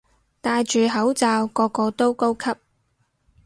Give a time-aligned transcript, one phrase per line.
[0.41, 2.55] 戴住口罩個個都高級